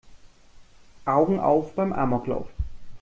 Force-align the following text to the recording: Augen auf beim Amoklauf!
Augen 1.05 1.39
auf 1.39 1.75
beim 1.75 1.93
Amoklauf! 1.93 2.47